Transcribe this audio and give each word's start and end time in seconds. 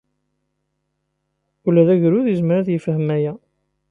Ula 1.67 1.83
d 1.87 1.89
agrud 1.93 2.27
yezmer 2.29 2.55
ad 2.57 2.67
yefhem 2.71 3.07
aya. 3.15 3.33